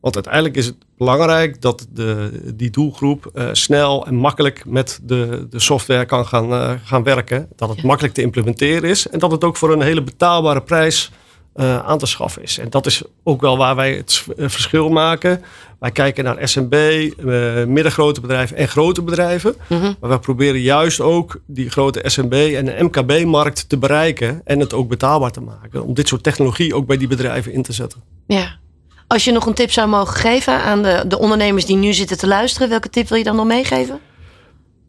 want 0.00 0.14
uiteindelijk 0.14 0.56
is 0.56 0.66
het 0.66 0.76
belangrijk 0.98 1.60
dat 1.60 1.86
de, 1.92 2.40
die 2.54 2.70
doelgroep 2.70 3.30
uh, 3.34 3.48
snel 3.52 4.06
en 4.06 4.14
makkelijk 4.14 4.64
met 4.66 5.00
de, 5.02 5.46
de 5.50 5.58
software 5.58 6.04
kan 6.04 6.26
gaan, 6.26 6.52
uh, 6.52 6.72
gaan 6.84 7.02
werken. 7.02 7.48
Dat 7.56 7.68
het 7.68 7.80
ja. 7.80 7.86
makkelijk 7.86 8.14
te 8.14 8.22
implementeren 8.22 8.90
is 8.90 9.08
en 9.08 9.18
dat 9.18 9.30
het 9.30 9.44
ook 9.44 9.56
voor 9.56 9.72
een 9.72 9.82
hele 9.82 10.02
betaalbare 10.02 10.62
prijs 10.62 11.10
uh, 11.56 11.78
aan 11.78 11.98
te 11.98 12.06
schaffen 12.06 12.42
is. 12.42 12.58
En 12.58 12.70
dat 12.70 12.86
is 12.86 13.02
ook 13.22 13.40
wel 13.40 13.56
waar 13.56 13.76
wij 13.76 13.94
het 13.94 14.26
verschil 14.36 14.88
maken. 14.88 15.42
Wij 15.78 15.90
kijken 15.90 16.24
naar 16.24 16.48
SMB, 16.48 17.10
middengrote 17.66 18.20
bedrijven 18.20 18.56
en 18.56 18.68
grote 18.68 19.02
bedrijven. 19.02 19.54
Mhm. 19.68 19.92
Maar 20.00 20.10
we 20.10 20.18
proberen 20.18 20.60
juist 20.60 21.00
ook 21.00 21.40
die 21.46 21.70
grote 21.70 22.00
SMB 22.04 22.32
en 22.32 22.64
de 22.64 22.76
MKB-markt 22.78 23.68
te 23.68 23.76
bereiken 23.78 24.40
en 24.44 24.60
het 24.60 24.74
ook 24.74 24.88
betaalbaar 24.88 25.30
te 25.30 25.40
maken. 25.40 25.84
Om 25.84 25.94
dit 25.94 26.08
soort 26.08 26.22
technologie 26.22 26.74
ook 26.74 26.86
bij 26.86 26.96
die 26.96 27.08
bedrijven 27.08 27.52
in 27.52 27.62
te 27.62 27.72
zetten. 27.72 28.02
Ja. 28.26 28.58
Als 29.06 29.24
je 29.24 29.32
nog 29.32 29.46
een 29.46 29.54
tip 29.54 29.70
zou 29.70 29.88
mogen 29.88 30.16
geven 30.16 30.62
aan 30.62 30.82
de, 30.82 31.04
de 31.08 31.18
ondernemers 31.18 31.64
die 31.66 31.76
nu 31.76 31.92
zitten 31.92 32.18
te 32.18 32.26
luisteren, 32.26 32.68
welke 32.68 32.90
tip 32.90 33.08
wil 33.08 33.18
je 33.18 33.24
dan 33.24 33.36
nog 33.36 33.46
meegeven? 33.46 34.00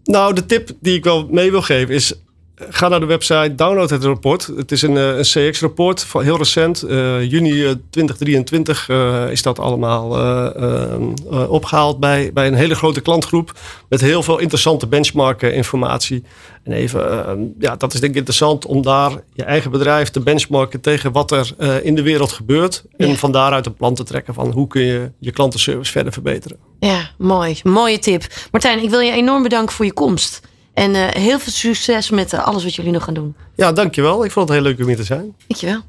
Nou, 0.03 0.33
de 0.33 0.45
tip 0.45 0.69
die 0.79 0.95
ik 0.95 1.03
wel 1.03 1.27
mee 1.31 1.51
wil 1.51 1.61
geven 1.61 1.95
is 1.95 2.13
Ga 2.59 2.87
naar 2.87 2.99
de 2.99 3.05
website, 3.05 3.55
download 3.55 3.89
het 3.89 4.03
rapport. 4.03 4.49
Het 4.55 4.71
is 4.71 4.81
een, 4.81 4.97
eh, 4.97 5.17
een 5.17 5.23
CX-rapport 5.23 6.03
van 6.03 6.23
heel 6.23 6.37
recent. 6.37 6.83
Uh, 6.83 7.31
juni 7.31 7.79
2023 7.89 8.89
uh, 8.89 9.31
is 9.31 9.41
dat 9.41 9.59
allemaal 9.59 10.19
uh, 10.19 11.51
opgehaald 11.51 11.99
bij, 11.99 12.33
bij 12.33 12.47
een 12.47 12.53
hele 12.53 12.75
grote 12.75 13.01
klantgroep. 13.01 13.51
Met 13.89 14.01
heel 14.01 14.23
veel 14.23 14.39
interessante 14.39 14.87
benchmarken 14.87 15.53
informatie. 15.53 16.23
En 16.63 16.71
even, 16.71 17.55
ja, 17.59 17.75
dat 17.75 17.93
is 17.93 17.99
denk 17.99 18.11
ik 18.11 18.17
interessant 18.17 18.65
om 18.65 18.81
daar 18.81 19.11
je 19.33 19.43
eigen 19.43 19.71
bedrijf 19.71 20.09
te 20.09 20.19
benchmarken 20.19 20.81
tegen 20.81 21.11
wat 21.11 21.31
er 21.31 21.53
in 21.83 21.95
de 21.95 22.01
wereld 22.01 22.31
gebeurt. 22.31 22.83
En 22.97 23.17
van 23.17 23.31
daaruit 23.31 23.65
een 23.65 23.73
plan 23.73 23.95
te 23.95 24.03
trekken 24.03 24.33
van 24.33 24.51
hoe 24.51 24.67
kun 24.67 24.81
je 24.81 25.11
je 25.19 25.31
klantenservice 25.31 25.91
verder 25.91 26.13
verbeteren. 26.13 26.57
Ja, 26.79 27.09
mooi. 27.17 27.59
Mooie 27.63 27.99
tip. 27.99 28.23
Martijn, 28.51 28.83
ik 28.83 28.89
wil 28.89 28.99
je 28.99 29.11
enorm 29.11 29.43
bedanken 29.43 29.75
voor 29.75 29.85
je 29.85 29.93
komst. 29.93 30.41
En 30.77 30.93
uh, 30.93 31.07
heel 31.07 31.39
veel 31.39 31.53
succes 31.53 32.09
met 32.09 32.33
uh, 32.33 32.45
alles 32.45 32.63
wat 32.63 32.75
jullie 32.75 32.91
nog 32.91 33.03
gaan 33.03 33.13
doen. 33.13 33.35
Ja, 33.55 33.71
dankjewel. 33.71 34.25
Ik 34.25 34.31
vond 34.31 34.49
het 34.49 34.57
heel 34.57 34.67
leuk 34.67 34.79
om 34.79 34.87
hier 34.87 34.95
te 34.95 35.03
zijn. 35.03 35.35
Dankjewel. 35.47 35.81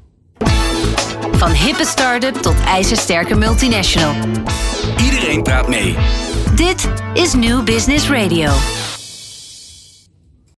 Van 1.31 1.51
hippe 1.51 1.85
start-up 1.85 2.35
tot 2.35 2.55
ijzersterke 2.65 3.35
multinational. 3.35 4.15
Iedereen 5.03 5.43
praat 5.43 5.67
mee. 5.67 5.95
Dit 6.55 6.89
is 7.13 7.33
New 7.33 7.63
Business 7.63 8.09
Radio. 8.09 8.51